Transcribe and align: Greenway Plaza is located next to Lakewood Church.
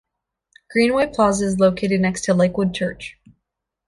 Greenway 0.71 1.11
Plaza 1.13 1.45
is 1.45 1.59
located 1.59 2.01
next 2.01 2.23
to 2.23 2.33
Lakewood 2.33 2.73
Church. 2.73 3.19